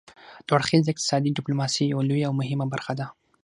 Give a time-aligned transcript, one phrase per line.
[0.45, 3.07] دوه اړخیزه اقتصادي ډیپلوماسي یوه لویه او مهمه برخه ده